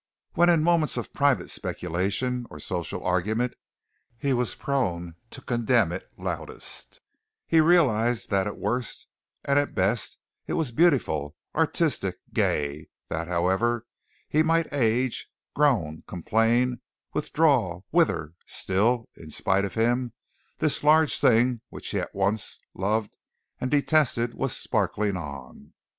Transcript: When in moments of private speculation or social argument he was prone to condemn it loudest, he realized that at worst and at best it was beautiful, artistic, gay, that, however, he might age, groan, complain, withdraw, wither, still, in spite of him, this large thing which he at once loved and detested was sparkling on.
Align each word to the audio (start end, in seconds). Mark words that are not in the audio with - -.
When 0.33 0.49
in 0.49 0.63
moments 0.63 0.97
of 0.97 1.13
private 1.13 1.51
speculation 1.51 2.47
or 2.49 2.59
social 2.59 3.03
argument 3.05 3.53
he 4.17 4.33
was 4.33 4.55
prone 4.55 5.13
to 5.29 5.43
condemn 5.43 5.91
it 5.91 6.09
loudest, 6.17 6.99
he 7.45 7.61
realized 7.61 8.31
that 8.31 8.47
at 8.47 8.57
worst 8.57 9.05
and 9.45 9.59
at 9.59 9.75
best 9.75 10.17
it 10.47 10.53
was 10.53 10.71
beautiful, 10.71 11.35
artistic, 11.53 12.17
gay, 12.33 12.87
that, 13.09 13.27
however, 13.27 13.85
he 14.27 14.41
might 14.41 14.73
age, 14.73 15.27
groan, 15.55 16.01
complain, 16.07 16.81
withdraw, 17.13 17.81
wither, 17.91 18.33
still, 18.47 19.07
in 19.15 19.29
spite 19.29 19.65
of 19.65 19.75
him, 19.75 20.13
this 20.57 20.83
large 20.83 21.19
thing 21.19 21.61
which 21.69 21.91
he 21.91 21.99
at 21.99 22.15
once 22.15 22.57
loved 22.73 23.17
and 23.59 23.69
detested 23.69 24.33
was 24.33 24.57
sparkling 24.57 25.15
on. 25.15 25.73